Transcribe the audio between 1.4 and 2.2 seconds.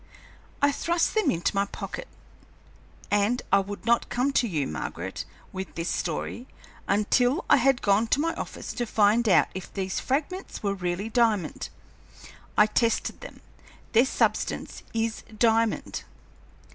my pocket,